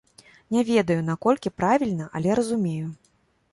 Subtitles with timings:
[0.55, 2.91] Не ведаю, наколькі правільна, але разумею.